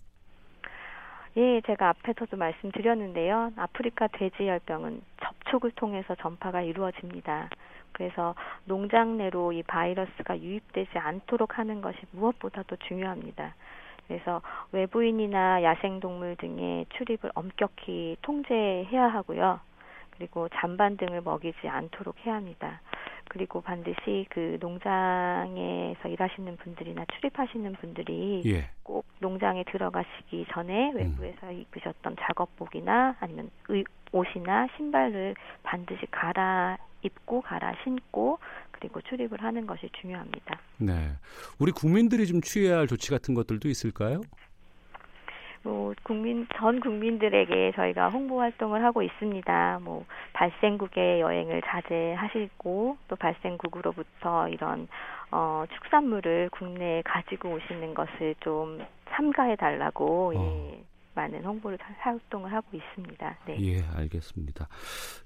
[1.38, 3.52] 예, 제가 앞에서도 말씀드렸는데요.
[3.56, 7.50] 아프리카 돼지열병은 접촉을 통해서 전파가 이루어집니다.
[7.92, 13.54] 그래서 농장 내로 이 바이러스가 유입되지 않도록 하는 것이 무엇보다도 중요합니다.
[14.06, 14.40] 그래서
[14.72, 19.60] 외부인이나 야생동물 등의 출입을 엄격히 통제해야 하고요.
[20.12, 22.80] 그리고 잔반 등을 먹이지 않도록 해야 합니다.
[23.28, 28.70] 그리고 반드시 그 농장에서 일하시는 분들이나 출입하시는 분들이 예.
[28.82, 30.96] 꼭 농장에 들어가시기 전에 음.
[30.96, 31.64] 외부에서 음.
[31.72, 38.38] 입으셨던 작업복이나 아니면 의, 옷이나 신발을 반드시 갈아 입고 갈아 신고
[38.72, 40.58] 그리고 출입을 하는 것이 중요합니다.
[40.78, 41.12] 네.
[41.58, 44.20] 우리 국민들이 좀 취해야 할 조치 같은 것들도 있을까요?
[45.66, 49.80] 뭐 국민 전 국민들에게 저희가 홍보 활동을 하고 있습니다.
[49.82, 54.86] 뭐 발생국의 여행을 자제하시고 또 발생국으로부터 이런
[55.32, 60.70] 어 축산물을 국내에 가지고 오시는 것을 좀 삼가해 달라고 어.
[60.72, 60.84] 예.
[61.16, 63.38] 많은 홍보를 활동을 하고 있습니다.
[63.46, 63.56] 네.
[63.60, 64.68] 예, 알겠습니다.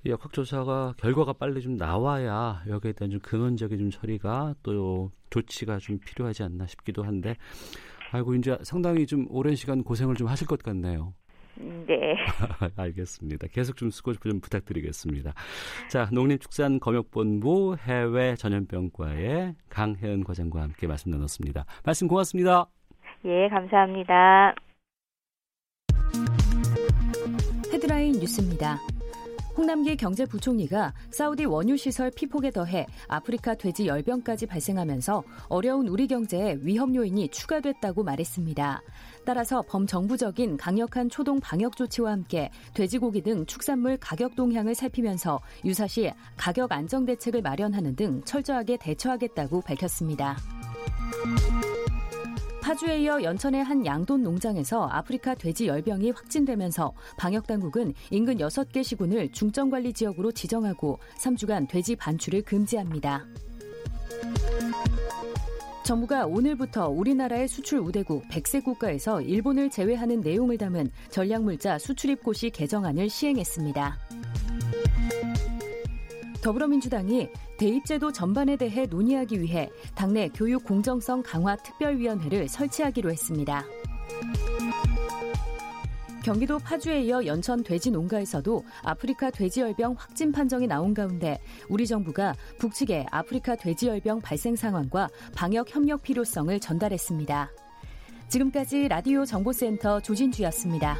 [0.05, 5.99] 이 역학조사가 결과가 빨리 좀 나와야 여기에 대한 좀 근원적인 좀 처리가 또 조치가 좀
[5.99, 7.35] 필요하지 않나 싶기도 한데
[8.13, 11.15] 아이고 이제 상당히 좀 오랜 시간 고생을 좀 하실 것 같네요.
[11.57, 12.15] 네.
[12.77, 13.49] 알겠습니다.
[13.49, 15.35] 계속 좀 수고 좀 부탁드리겠습니다.
[15.89, 21.67] 자, 농림축산검역본부 해외 전염병과의 강혜은 과장과 함께 말씀 나눴습니다.
[21.85, 22.67] 말씀 고맙습니다.
[23.25, 24.55] 예, 감사합니다.
[27.73, 28.79] 헤드라인 뉴스입니다.
[29.61, 36.95] 홍남기 경제부총리가 사우디 원유 시설 피폭에 더해 아프리카 돼지 열병까지 발생하면서 어려운 우리 경제에 위험
[36.95, 38.83] 요인이 추가됐다고 말했습니다.
[39.27, 46.73] 따라서 범정부적인 강력한 초동 방역 조치와 함께 돼지고기 등 축산물 가격 동향을 살피면서 유사시 가격
[46.73, 50.39] 안정 대책을 마련하는 등 철저하게 대처하겠다고 밝혔습니다.
[52.71, 59.33] 파주에 이어 연천의 한 양돈 농장에서 아프리카 돼지 열병이 확진되면서 방역 당국은 인근 6개 시군을
[59.33, 63.27] 중점 관리 지역으로 지정하고 3주간 돼지 반출을 금지합니다.
[65.83, 73.99] 정부가 오늘부터 우리나라의 수출 우대국 100세 국가에서 일본을 제외하는 내용을 담은 전략물자 수출입고시 개정안을 시행했습니다.
[76.43, 83.65] 더불어민주당이 대입제도 전반에 대해 논의하기 위해 당내 교육 공정성 강화 특별위원회를 설치하기로 했습니다.
[86.23, 93.07] 경기도 파주에 이어 연천 돼지 농가에서도 아프리카 돼지열병 확진 판정이 나온 가운데 우리 정부가 북측에
[93.11, 97.51] 아프리카 돼지열병 발생 상황과 방역 협력 필요성을 전달했습니다.
[98.29, 100.97] 지금까지 라디오 정보센터 조진주였습니다.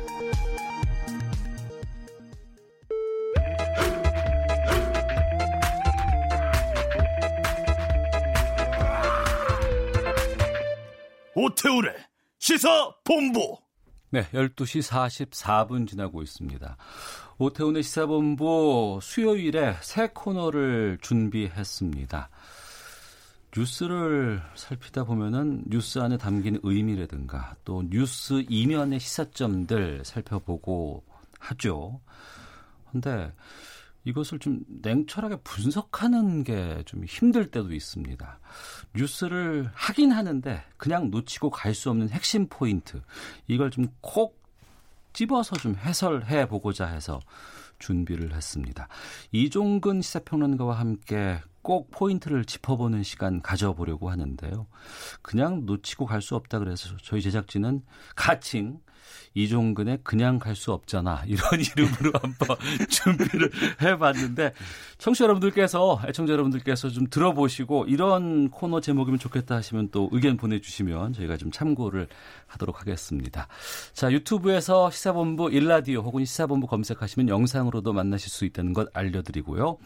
[11.43, 11.95] 오태우래
[12.39, 13.57] 시사 본부.
[14.11, 14.87] 네, 12시
[15.31, 16.77] 44분 지나고 있습니다.
[17.39, 22.29] 오태훈의 시사본부 수요일에 새 코너를 준비했습니다.
[23.57, 31.05] 뉴스를 살피다 보면은 뉴스 안에 담긴 의미라든가 또 뉴스 이면의 시사점들 살펴보고
[31.39, 32.03] 하죠.
[32.93, 33.33] 근데
[34.05, 38.39] 이것을 좀 냉철하게 분석하는 게 좀 힘들 때도 있습니다.
[38.95, 43.03] 뉴스를 하긴 하는데 그냥 놓치고 갈 수 없는 핵심 포인트
[43.47, 44.41] 이걸 좀 콕
[45.13, 47.21] 집어서 좀 해설해 보고자 해서
[47.81, 48.89] 준비를 했습니다.
[49.33, 54.67] 이종근 시사평론가와 함께 꼭 포인트를 짚어보는 시간 가져보려고 하는데요.
[55.23, 57.83] 그냥 놓치고 갈 수 없다 그래서 저희 제작진은
[58.15, 58.81] 가칭
[59.35, 62.57] 이종근의 그냥 갈 수 없잖아 이런 이름으로 한번
[62.91, 64.53] 준비를 해봤는데
[64.99, 71.37] 청취자 여러분들께서 애청자 여러분들께서 좀 들어보시고 이런 코너 제목이면 좋겠다 하시면 또 의견 보내주시면 저희가
[71.37, 72.09] 좀 참고를
[72.47, 73.49] 하도록 하겠습니다.
[73.93, 79.79] 자 유튜브에서 시사본부 일라디오 혹은 시사본부 검색하시면 영상으로도 만나실 수 있다는 것 알려드리고요.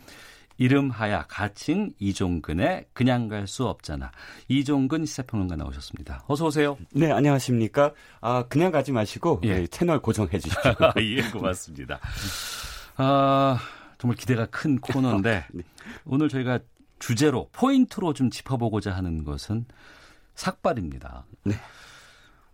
[0.57, 4.11] 이름하야 가칭 이종근의 그냥 갈 수 없잖아.
[4.49, 6.25] 이종근 시사평론가 나오셨습니다.
[6.29, 6.79] 어서 오세요.
[6.93, 7.93] 네, 안녕하십니까.
[8.21, 9.55] 아, 그냥 가지 마시고 예.
[9.61, 10.73] 네, 채널 고정해 주십시오.
[11.01, 12.01] 예, 고맙습니다.
[12.97, 13.59] 아,
[13.99, 15.63] 정말 기대가 큰 코너인데 네.
[16.05, 16.61] 오늘 저희가
[16.99, 19.67] 주제로 포인트로 좀 짚어보고자 하는 것은
[20.35, 21.27] 삭발입니다.
[21.45, 21.55] 네.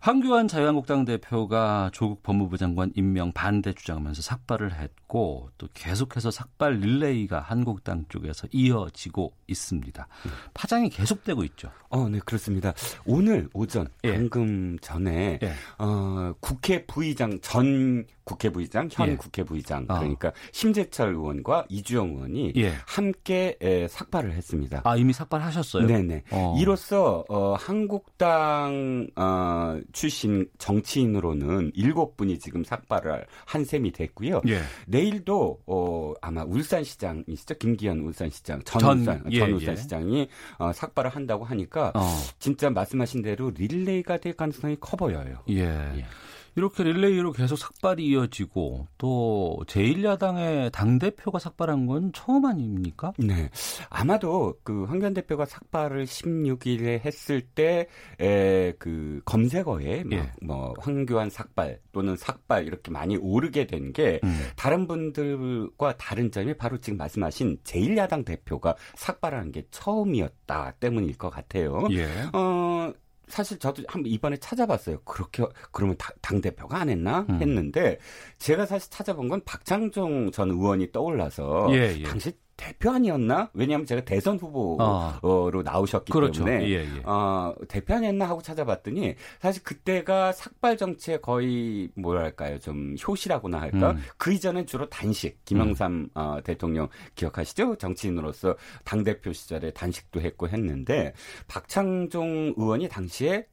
[0.01, 7.39] 황교안 자유한국당 대표가 조국 법무부 장관 임명 반대 주장하면서 삭발을 했고 또 계속해서 삭발 릴레이가
[7.39, 10.07] 한국당 쪽에서 이어지고 있습니다.
[10.55, 11.69] 파장이 계속되고 있죠.
[11.89, 12.73] 어, 네, 그렇습니다.
[13.05, 14.13] 오늘 오전 예.
[14.13, 15.53] 방금 전에 예.
[15.77, 19.15] 어, 국회 부의장 전 국회 부의장, 현 예.
[19.17, 19.99] 국회 부의장 아.
[19.99, 20.33] 그러니까 어.
[20.51, 22.73] 심재철 의원과 이주영 의원이 예.
[22.87, 24.81] 함께 에, 삭발을 했습니다.
[24.83, 25.85] 아 이미 삭발하셨어요?
[25.85, 26.23] 네네.
[26.31, 26.55] 어.
[26.59, 34.41] 이로써 어, 한국당 어, 출신 정치인으로는 일곱 분이 지금 삭발을 한 셈이 됐고요.
[34.47, 34.59] 예.
[34.87, 39.53] 내일도 어, 아마 울산시장이시죠 김기현 울산시장 전, 전 울산 예, 전 예.
[39.53, 40.27] 울산시장이
[40.57, 42.01] 어, 삭발을 한다고 하니까 어.
[42.39, 45.43] 진짜 말씀하신 대로 릴레이가 될 가능성이 커 보여요.
[45.49, 46.05] 예.
[46.51, 46.61] 예.
[46.61, 53.13] 이렇게 릴레이로 계속 삭발이 이어지고 또 제1야당의 당대표가 삭발한 건 처음 아닙니까?
[53.17, 53.49] 네.
[53.89, 57.87] 아마도 그 황교안 대표가 삭발을 16일에 했을 때,
[58.19, 60.31] 에, 그 검색어에 뭐, 예.
[60.41, 64.47] 뭐 황교안 삭발 또는 삭발 이렇게 많이 오르게 된게 음.
[64.55, 71.87] 다른 분들과 다른 점이 바로 지금 말씀하신 제1야당 대표가 삭발하는 게 처음이었다 때문일 것 같아요.
[71.91, 72.07] 예.
[72.33, 72.93] 어,
[73.31, 75.01] 사실 저도 한번 이번에 찾아봤어요.
[75.03, 77.41] 그렇게 그러면 당 대표가 안 했나 음.
[77.41, 77.97] 했는데
[78.37, 82.03] 제가 사실 찾아본 건 박창종 전 의원이 떠올라서 예, 예.
[82.03, 83.49] 당시 대표 아니었나?
[83.53, 85.61] 왜냐하면 제가 대선 후보로 어.
[85.63, 86.45] 나오셨기 그렇죠.
[86.45, 87.01] 때문에 예, 예.
[87.05, 93.91] 어, 대표 아니었나 하고 찾아봤더니 사실 그때가 삭발 정책 거의 뭐랄까요 좀 효시라고나 할까?
[93.91, 94.03] 음.
[94.17, 96.09] 그 이전엔 주로 단식 김영삼 음.
[96.13, 97.77] 어, 대통령 기억하시죠?
[97.77, 101.13] 정치인으로서 당 대표 시절에 단식도 했고 했는데
[101.47, 103.47] 박창종 의원이 당시에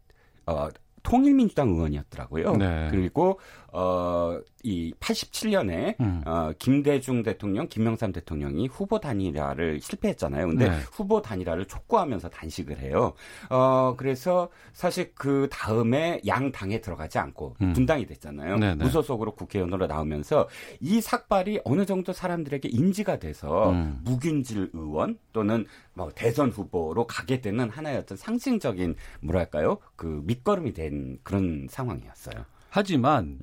[0.47, 0.69] 어,
[1.03, 2.57] 통일민주당 의원이었더라고요.
[2.57, 2.89] 네.
[2.91, 3.41] 그리고
[3.73, 6.23] 어, 이 87년에 음.
[6.27, 10.49] 어, 김대중 대통령, 김영삼 대통령이 후보 단일화를 실패했잖아요.
[10.49, 10.79] 근데 네.
[10.93, 13.15] 후보 단일화를 촉구하면서 단식을 해요.
[13.51, 17.73] 어, 그래서 사실 그 다음에 양 당에 들어가지 않고 음.
[17.73, 18.59] 분당이 됐잖아요.
[18.59, 18.75] 네네.
[18.75, 18.85] 네.
[18.85, 20.49] 무소속으로 국회의원으로 나오면서
[20.81, 24.01] 이 삭발이 어느 정도 사람들에게 인지가 돼서 음.
[24.05, 29.79] 무균질 의원 또는 뭐 대선 후보로 가게 되는 하나의 어떤 상징적인 뭐랄까요?
[29.97, 32.45] 그 밑거름이 된 그런 상황이었어요.
[32.71, 33.39] 하지만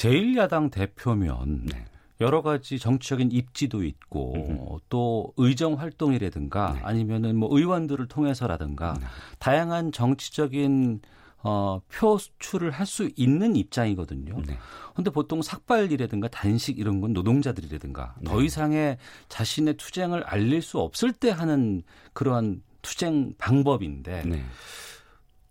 [0.00, 1.84] 제1야당 대표면 네.
[2.22, 4.78] 여러 가지 정치적인 입지도 있고 음흠.
[4.88, 6.80] 또 의정 활동이라든가 네.
[6.82, 9.06] 아니면은 뭐 의원들을 통해서라든가 네.
[9.38, 11.00] 다양한 정치적인
[11.42, 14.42] 어, 표출을 할 수 있는 입장이거든요.
[14.46, 14.58] 네.
[15.12, 18.30] 보통 삭발이라든가 단식 이런 건 노동자들이라든가 네.
[18.30, 21.82] 더 이상의 자신의 투쟁을 알릴 수 없을 때 하는
[22.12, 24.44] 그러한 투쟁 방법인데 네.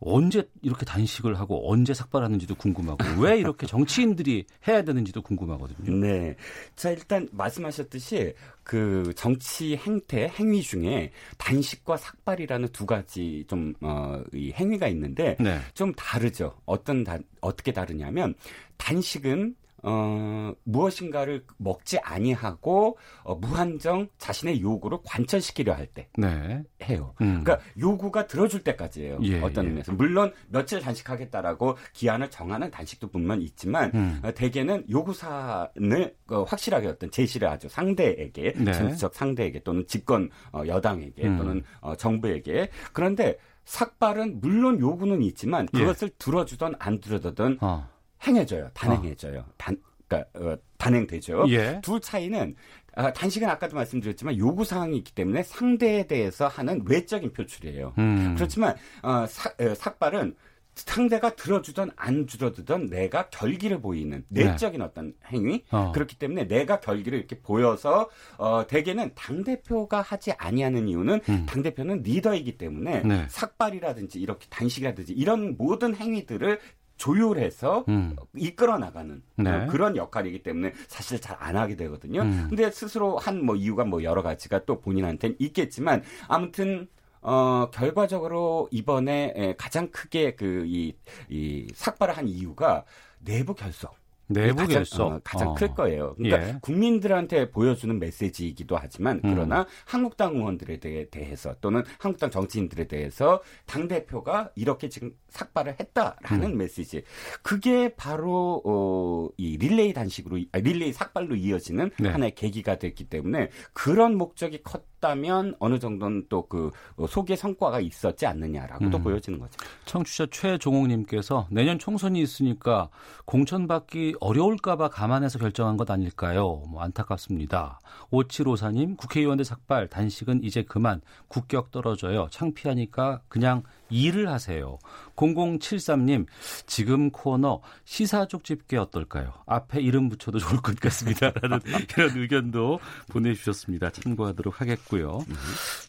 [0.02, 5.94] 언제 이렇게 단식을 하고 언제 삭발하는지도 궁금하고 왜 이렇게 정치인들이 해야 되는지도 궁금하거든요.
[5.96, 6.36] 네.
[6.76, 8.34] 자, 일단 말씀하셨듯이
[8.64, 15.60] 그 정치 행태, 행위 중에 단식과 삭발이라는 두 가지 좀, 어, 이 행위가 있는데 네.
[15.74, 16.56] 좀 다르죠.
[16.66, 18.36] 어떤, 다, 어떻게 다르냐면
[18.78, 26.64] 단식은 어, 무엇인가를 먹지 아니하고 어, 무한정 자신의 요구를 관철시키려 할때 네.
[26.84, 27.14] 해요.
[27.22, 27.44] 음.
[27.44, 29.20] 그러니까 요구가 들어줄 때까지예요.
[29.24, 29.70] 예, 어떤 예.
[29.70, 34.20] 의미에서 물론 며칠 단식하겠다라고 기한을 정하는 단식도 분명 있지만 음.
[34.24, 37.70] 어, 대개는 요구 사안을 어, 확실하게 어떤 제시를 하죠.
[37.70, 38.74] 상대에게 네.
[38.74, 41.38] 정치적 상대에게 또는 집권 어, 여당에게 음.
[41.38, 45.80] 또는 어, 정부에게 그런데 삭발은 물론 요구는 있지만 예.
[45.80, 46.16] 그것을 예.
[46.18, 47.88] 들어주던 안 들어주던 어.
[48.26, 48.70] 행해져요.
[48.74, 49.40] 단행해져요.
[49.40, 49.46] 어.
[49.58, 49.78] 단,
[50.08, 51.46] 그러니까 어, 단행되죠.
[51.50, 51.80] 예.
[51.84, 52.56] 둘 차이는
[52.96, 57.94] 아, 단식은 아까도 말씀드렸지만 요구 사항이 있기 때문에 상대에 대해서 하는 외적인 표출이에요.
[57.98, 58.36] 음.
[58.36, 60.36] 그렇지만 어, 사, 어, 삭발은
[60.76, 64.46] 상대가 들어주던 안 들어주던 내가 결기를 보이는 네.
[64.46, 64.86] 내적인 네.
[64.86, 65.92] 어떤 행위 어.
[65.94, 71.46] 그렇기 때문에 내가 결기를 이렇게 보여서 어 대개는 당 대표가 하지 아니하는 이유는 음.
[71.48, 73.26] 당 대표는 리더이기 때문에 네.
[73.30, 76.60] 삭발이라든지 이렇게 단식이라든지 이런 모든 행위들을
[77.00, 78.16] 조율해서 음.
[78.36, 79.66] 이끌어 나가는 네.
[79.68, 82.22] 그런 역할이기 때문에 사실 잘 안 하게 되거든요.
[82.24, 82.48] 음.
[82.50, 86.88] 근데 스스로 한 뭐 이유가 뭐 여러 가지가 또 본인한테는 있겠지만 아무튼
[87.22, 90.94] 어, 결과적으로 이번에 가장 크게 그, 이,
[91.30, 92.84] 이 삭발을 한 이유가
[93.20, 93.96] 내부 결속.
[94.30, 95.54] 내부 가장, 결속 어, 가장 어.
[95.56, 96.16] 클 거예요.
[96.16, 96.56] 그러니까 예.
[96.62, 99.34] 국민들한테 보여주는 메시지이기도 하지만 음.
[99.34, 99.66] 그러나 음.
[99.86, 106.58] 한국당 의원들에 대해서 또는 한국당 정치인들에 대해서 당 대표가 이렇게 지금 삭발을 했다라는 음.
[106.58, 107.04] 메시지.
[107.42, 112.10] 그게 바로 어, 이 릴레이 단식으로 아, 릴레이 삭발로 이어지는 네.
[112.10, 118.26] 하나의 계기가 됐기 때문에 그런 목적이 컸 다면 어느 정도는 또그 어, 소개 성과가 있었지
[118.26, 119.04] 않느냐라고도 음.
[119.04, 119.58] 보여지는 거죠.
[119.86, 122.90] 청취자 최종옥님께서 내년 총선이 있으니까
[123.26, 126.64] 공천 받기 어려울까봐 감안해서 결정한 것 아닐까요?
[126.68, 127.80] 뭐 안타깝습니다.
[128.12, 132.28] 5754님, 국회의원들 삭발, 단식은 이제 그만, 국격 떨어져요.
[132.32, 134.78] 창피하니까 그냥 일을 하세요.
[135.16, 136.26] 0073님,
[136.66, 139.34] 지금 코너 시사족 집게 어떨까요?
[139.46, 141.32] 앞에 이름 붙여도 좋을 것 같습니다.
[141.42, 142.80] 라는 이런 의견도
[143.10, 143.90] 보내주셨습니다.
[143.92, 145.26] 참고하도록 하겠고요.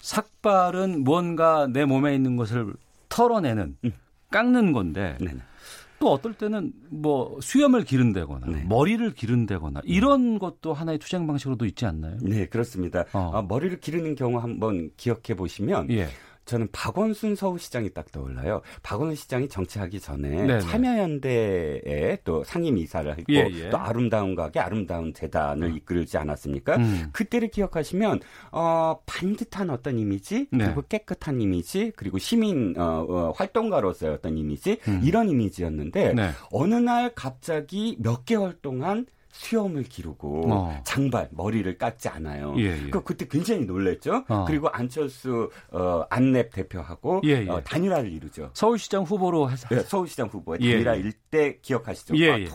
[0.00, 2.74] 삭발은 무언가 내 몸에 있는 것을
[3.08, 3.92] 털어내는, 음.
[4.30, 5.49] 깎는 건데, 네네.
[6.00, 8.64] 또 어떨 때는 뭐 수염을 기른다거나 네.
[8.64, 12.16] 머리를 기른다거나 이런 것도 하나의 투쟁 방식으로도 있지 않나요?
[12.22, 13.04] 네, 그렇습니다.
[13.12, 13.30] 어.
[13.34, 16.08] 아, 머리를 기르는 경우 한번 기억해 보시면 예.
[16.50, 18.62] 저는 박원순 서울시장이 딱 떠올라요.
[18.82, 20.60] 박원순 시장이 정치하기 전에 네네.
[20.60, 23.70] 참여연대에 또 상임 이사를 했고 예, 예.
[23.70, 25.76] 또 아름다운 가게 아름다운 재단을 음.
[25.76, 26.76] 이끌지 않았습니까?
[26.76, 27.10] 음.
[27.12, 30.64] 그때를 기억하시면 어, 반듯한 어떤 이미지 네.
[30.64, 35.02] 그리고 깨끗한 이미지 그리고 시민 어, 어, 활동가로서의 어떤 이미지 음.
[35.04, 36.30] 이런 이미지였는데 네.
[36.50, 40.80] 어느 날 갑자기 몇 개월 동안 수염을 기르고 어.
[40.84, 42.54] 장발 머리를 깎지 않아요.
[42.58, 42.90] 예, 예.
[42.90, 44.24] 그 그때 굉장히 놀랬죠.
[44.28, 44.44] 어.
[44.46, 48.50] 그리고 안철수 어, 안랩 대표하고 예, 예, 어, 단일화를 이루죠.
[48.54, 51.00] 서울시장 후보로 해서 네, 서울시장 후보의 예, 단일화 예.
[51.00, 52.16] 일대 기억하시죠?
[52.16, 52.48] 예, 예.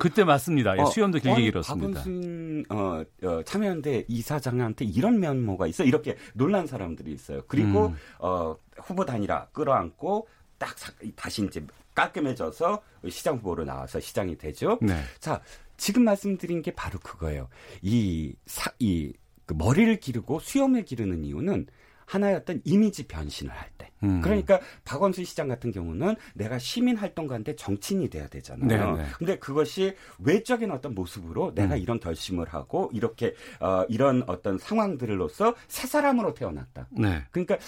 [0.00, 0.72] 그때 맞습니다.
[0.72, 2.00] 어, 수염도 길게 길었습니다.
[2.00, 7.42] 박원순 어, 어, 참여연대 이사장한테 이런 면모가 있어 이렇게 놀란 사람들이 있어요.
[7.46, 7.96] 그리고 음.
[8.18, 10.74] 어, 후보 단일화 끌어안고 딱
[11.14, 14.78] 다시 이제 깔끔해져서 시장 후보로 나와서 시장이 되죠.
[14.82, 14.94] 네.
[15.18, 15.40] 자,
[15.76, 17.48] 지금 말씀드린 게 바로 그거예요.
[17.82, 19.12] 이, 사, 이,
[19.44, 21.66] 그 머리를 기르고 수염을 기르는 이유는
[22.06, 23.90] 하나의 어떤 이미지 변신을 할 때.
[24.02, 24.20] 음.
[24.20, 28.68] 그러니까 박원순 시장 같은 경우는 내가 시민 활동가인데 정치인이 돼야 되잖아요.
[28.68, 29.02] 네네.
[29.02, 29.08] 네.
[29.18, 31.80] 근데 그것이 외적인 어떤 모습으로 내가 음.
[31.80, 36.88] 이런 결심을 하고 이렇게 어 이런 어떤 상황들로서 새 사람으로 태어났다.
[36.92, 37.24] 네.
[37.30, 37.58] 그러니까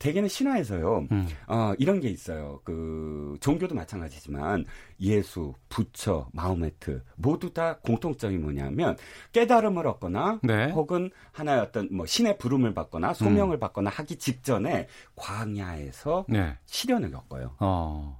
[0.00, 1.28] 대개는 신화에서요, 음.
[1.46, 2.60] 어, 이런 게 있어요.
[2.64, 4.64] 그, 종교도 마찬가지지만,
[4.98, 8.96] 예수, 부처, 마호메트, 모두 다 공통점이 뭐냐면,
[9.32, 10.70] 깨달음을 얻거나, 네.
[10.70, 13.60] 혹은 하나의 어떤, 뭐, 신의 부름을 받거나, 소명을 음.
[13.60, 16.56] 받거나 하기 직전에, 광야에서 네.
[16.64, 17.56] 시련을 겪어요.
[17.60, 18.19] 어.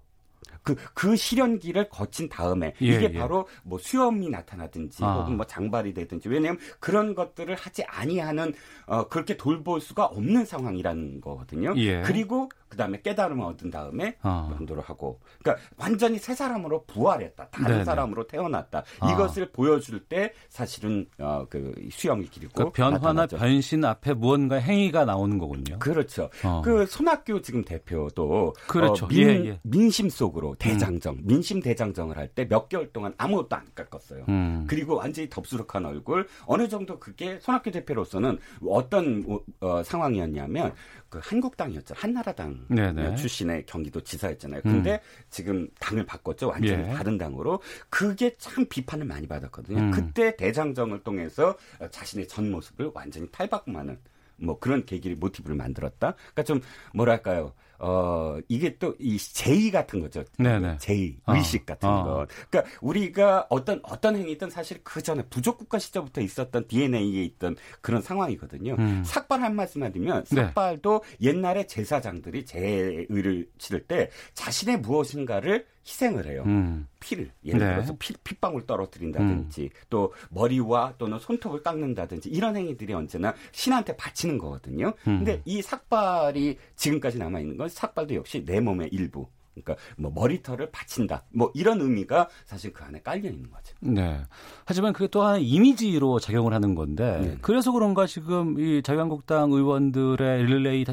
[0.74, 3.12] 그, 그 실현기를 거친 다음에 예, 이게 예.
[3.12, 5.14] 바로 뭐 수염이 나타나든지 아.
[5.14, 8.54] 혹은 뭐 장발이 되든지 왜냐하면 그런 것들을 하지 아니하는
[8.86, 11.74] 어, 그렇게 돌볼 수가 없는 상황이라는 거거든요.
[11.76, 12.02] 예.
[12.02, 14.48] 그리고 그 다음에 깨달음을 얻은 다음에 아.
[14.56, 17.84] 면도를 하고, 그러니까 완전히 새 사람으로 부활했다, 다른 네네.
[17.84, 18.84] 사람으로 태어났다.
[19.00, 19.12] 아.
[19.12, 23.38] 이것을 보여줄 때 사실은 어, 그 수영이 길고 그 변화나 나타나죠.
[23.38, 25.80] 변신 앞에 무언가 행위가 나오는 거군요.
[25.80, 26.30] 그렇죠.
[26.44, 26.62] 어.
[26.64, 29.06] 그 손학규 지금 대표도 그렇죠.
[29.06, 29.60] 어, 민, 예, 예.
[29.62, 31.20] 민심 속으로 대장정, 음.
[31.24, 34.24] 민심 대장정을 할 때 몇 개월 동안 아무것도 안 깎았어요.
[34.28, 34.64] 음.
[34.68, 39.24] 그리고 완전히 덥수룩한 얼굴, 어느 정도 그게 손학규 대표로서는 어떤
[39.60, 40.72] 어, 상황이었냐면
[41.08, 41.94] 그 한국당이었죠.
[41.96, 43.16] 한나라당 네네.
[43.16, 44.62] 출신의 경기도 지사였잖아요.
[44.62, 45.24] 근데 음.
[45.30, 46.48] 지금 당을 바꿨죠.
[46.48, 46.92] 완전히 예.
[46.94, 47.60] 다른 당으로.
[47.88, 49.78] 그게 참 비판을 많이 받았거든요.
[49.78, 49.90] 음.
[49.90, 51.56] 그때 대장정을 통해서
[51.90, 53.98] 자신의 전 모습을 완전히 탈바꿈하는
[54.36, 56.14] 뭐 그런 계기를 모티브를 만들었다.
[56.14, 56.60] 그러니까 좀
[56.94, 57.52] 뭐랄까요.
[57.80, 60.22] 어, 이게 또 이 제의 같은 거죠.
[60.38, 60.76] 네네.
[60.78, 61.64] 제의, 의식 어.
[61.66, 62.04] 같은 어.
[62.04, 62.26] 거.
[62.50, 68.02] 그러니까 우리가 어떤, 어떤 행위든 사실 그 전에 부족 국가 시절부터 있었던 DNA에 있던 그런
[68.02, 68.76] 상황이거든요.
[68.78, 69.02] 음.
[69.04, 70.42] 삭발 한 말씀 하면 네.
[70.42, 71.28] 삭발도 네.
[71.28, 76.44] 옛날에 제사장들이 제의를 치를 때 자신의 무엇인가를 희생을 해요.
[76.46, 76.86] 음.
[77.00, 77.74] 피를 예를 네.
[77.74, 79.68] 들어서 피, 핏방울 떨어뜨린다든지 음.
[79.90, 84.94] 또 머리와 또는 손톱을 깎는다든지 이런 행위들이 언제나 신한테 바치는 거거든요.
[85.08, 85.18] 음.
[85.18, 89.26] 근데 이 삭발이 지금까지 남아 있는 건 삭발도 역시 내 몸의 일부.
[89.52, 91.24] 그러니까 뭐 머리털을 바친다.
[91.30, 93.74] 뭐 이런 의미가 사실 그 안에 깔려 있는 거죠.
[93.80, 94.22] 네.
[94.64, 97.38] 하지만 그게 또 하나의 이미지로 작용을 하는 건데 네.
[97.42, 100.84] 그래서 그런가 지금 이 자유한국당 의원들의 릴레이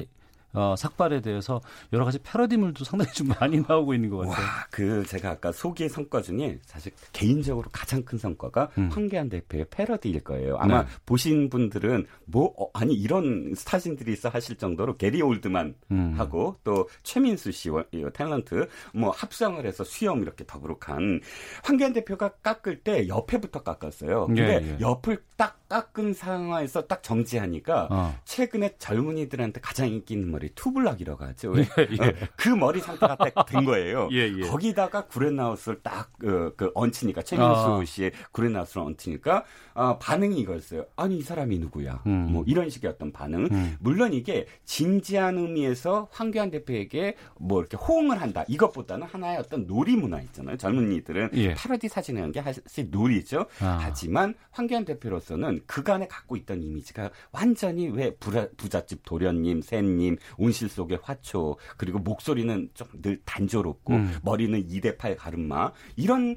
[0.58, 1.62] 어, 삭발에 대해서
[1.94, 4.44] 여러 가지 패러디물도 상당히 좀 많이 나오고 있는 것 같아요.
[4.44, 8.90] 와, 그 제가 아까 소기의 성과 중에 사실 개인적으로 가장 큰 성과가 음.
[8.92, 10.58] 황교안 대표의 패러디일 거예요.
[10.58, 10.90] 아마 네.
[11.06, 16.14] 보신 분들은 뭐 어, 아니 이런 스타진들이 있어 하실 정도로 게리 올드만 음.
[16.18, 21.22] 하고 또 최민수 씨 탤런트 뭐 합성을 해서 수염 이렇게 더부룩한
[21.64, 24.28] 황교안 대표가 깎을 때 옆에부터 깎았어요.
[24.28, 24.78] 근데 예, 예.
[24.80, 28.16] 옆을 딱 깎은 상황에서 딱 정지하니까 어.
[28.26, 31.54] 최근에 젊은이들한테 가장 인기 있는 머리 two block이라고 하죠.
[31.58, 32.08] 예, 예.
[32.08, 34.10] 어, 그 머리 상태가 딱 된 거예요.
[34.14, 34.42] 예, 예.
[34.48, 37.86] 거기다가 구레나룻을 딱 그, 그 얹히니까 최민수 어.
[37.86, 39.44] 씨의 구레나룻을 얹히니까
[39.74, 40.86] 어, 반응이 이거였어요.
[40.96, 42.02] 아니 이 사람이 누구야?
[42.08, 42.32] 음.
[42.32, 43.48] 뭐 이런 식의 어떤 반응.
[43.52, 43.78] 음.
[43.80, 48.44] 물론 이게 진지한 의미에서 황교안 대표에게 뭐 이렇게 호응을 한다.
[48.48, 50.58] 이것보다는 하나의 어떤 놀이 문화 있잖아요.
[50.58, 51.54] 젊은이들은 예.
[51.54, 53.46] 파러디 사진이라는 게 사실 놀이죠.
[53.62, 53.80] 아.
[53.82, 61.00] 하지만 황교안 대표로서는 그간에 갖고 있던 이미지가 완전히 왜 부자, 부잣집 도련님, 샌님, 온실 속의
[61.02, 64.16] 화초 그리고 목소리는 좀 늘 단조롭고 음.
[64.24, 66.36] 머리는 2대 8 가르마 이런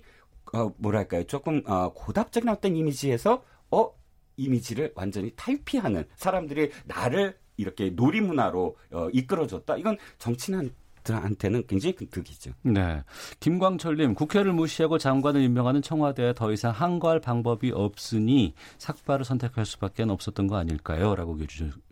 [0.52, 3.90] 어, 뭐랄까요 조금 어, 고답적인 어떤 이미지에서 어
[4.36, 9.76] 이미지를 완전히 탈피하는 사람들이 나를 이렇게 놀이 문화로 어, 이끌어줬다.
[9.76, 10.70] 이건 정치는
[11.02, 12.52] 들한테는 굉장히 큰 득이죠.
[12.62, 13.02] 네.
[13.40, 20.46] 김광철님, 국회를 무시하고 장관을 임명하는 청와대에 더 이상 항거할 방법이 없으니 삭발을 선택할 수밖에 없었던
[20.46, 21.14] 거 아닐까요?
[21.14, 21.34] 라고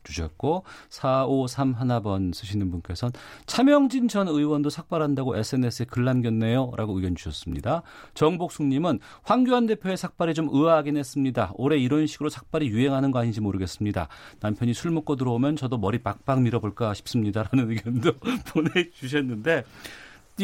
[0.08, 3.12] 주셨고 453 하나번 쓰시는 분께서는
[3.46, 6.72] 차명진 전 의원도 삭발한다고 SNS에 글 남겼네요.
[6.76, 7.82] 라고 의견 주셨습니다.
[8.14, 11.52] 정복숙님은 황교안 대표의 삭발이 좀 의아하긴 했습니다.
[11.54, 14.08] 올해 이런 식으로 삭발이 유행하는 거 아닌지 모르겠습니다.
[14.40, 17.44] 남편이 술 먹고 들어오면 저도 머리 빡빡 밀어볼까 싶습니다.
[17.50, 18.12] 라는 의견도
[18.52, 19.64] 보내주셨는데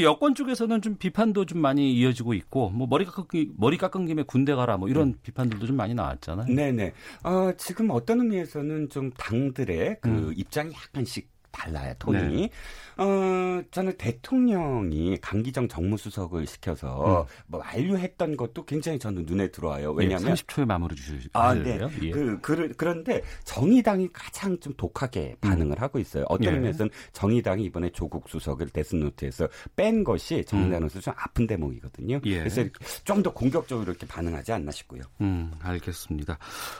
[0.02, 4.54] 여권 쪽에서는 좀 비판도 좀 많이 이어지고 있고 뭐 머리 깎은 머리 깎은 김에 군대
[4.54, 5.14] 가라 뭐 이런 음.
[5.22, 6.54] 비판들도 좀 많이 나왔잖아요.
[6.54, 6.92] 네네.
[7.22, 10.32] 어, 지금 어떤 의미에서는 좀 당들의 그 음.
[10.36, 12.42] 입장이 약간씩 달라요 톤이.
[12.42, 12.50] 네.
[12.96, 17.26] 어 저는 대통령이 강기정 정무수석을 시켜서 음.
[17.48, 19.96] 뭐 만류했던 것도 굉장히 저는 눈에 들어와요.
[19.98, 21.30] 예, 왜냐하면 예, 30초에 마무리 주시죠.
[21.32, 21.80] 아, 네.
[22.02, 22.10] 예.
[22.10, 25.82] 그, 그 그런데 정의당이 가장 좀 독하게 반응을 음.
[25.82, 26.24] 하고 있어요.
[26.28, 26.56] 어떤 예.
[26.56, 31.00] 의미에서는 정의당이 이번에 조국 수석을 데스노트에서 뺀 것이 정의당으로서 음.
[31.00, 32.20] 좀 아픈 대목이거든요.
[32.26, 32.38] 예.
[32.38, 32.62] 그래서
[33.02, 35.02] 좀 더 공격적으로 이렇게 반응하지 않나 싶고요.
[35.20, 36.38] 음, 알겠습니다.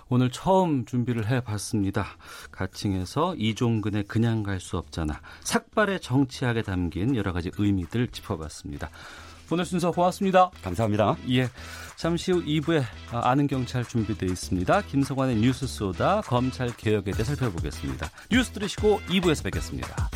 [0.09, 2.07] 오늘 처음 준비를 해봤습니다.
[2.53, 5.21] 가칭에서 이종근의 그냥 갈수 없잖아.
[5.43, 8.91] 삭발의 정치학에 담긴 여러 가지 의미들 짚어봤습니다.
[9.51, 10.51] 오늘 순서 고맙습니다.
[10.63, 11.17] 감사합니다.
[11.31, 11.49] 예.
[11.97, 14.83] 잠시 후 2부에 아는 경찰 준비되어 있습니다.
[14.83, 18.11] 김성환의 뉴스 쏘다 검찰 개혁에 대해 살펴보겠습니다.
[18.31, 20.11] 뉴스 들으시고 2부에서 뵙겠습니다.